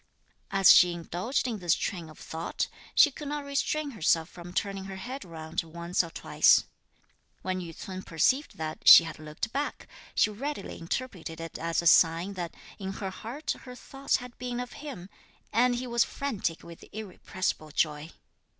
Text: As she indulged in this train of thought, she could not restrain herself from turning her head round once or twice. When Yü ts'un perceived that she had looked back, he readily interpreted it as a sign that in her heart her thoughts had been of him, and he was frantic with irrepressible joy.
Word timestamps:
As 0.49 0.71
she 0.73 0.93
indulged 0.93 1.47
in 1.47 1.59
this 1.59 1.75
train 1.75 2.09
of 2.09 2.17
thought, 2.17 2.67
she 2.95 3.11
could 3.11 3.27
not 3.27 3.45
restrain 3.45 3.91
herself 3.91 4.29
from 4.29 4.51
turning 4.51 4.85
her 4.85 4.95
head 4.95 5.23
round 5.23 5.61
once 5.61 6.03
or 6.03 6.09
twice. 6.09 6.63
When 7.43 7.59
Yü 7.61 7.75
ts'un 7.77 8.01
perceived 8.01 8.57
that 8.57 8.87
she 8.87 9.03
had 9.03 9.19
looked 9.19 9.53
back, 9.53 9.85
he 10.15 10.31
readily 10.31 10.79
interpreted 10.79 11.39
it 11.39 11.59
as 11.59 11.83
a 11.83 11.85
sign 11.85 12.33
that 12.33 12.55
in 12.79 12.93
her 12.93 13.11
heart 13.11 13.51
her 13.51 13.75
thoughts 13.75 14.15
had 14.15 14.35
been 14.39 14.59
of 14.59 14.73
him, 14.81 15.07
and 15.53 15.75
he 15.75 15.85
was 15.85 16.03
frantic 16.03 16.63
with 16.63 16.83
irrepressible 16.91 17.69
joy. 17.69 18.09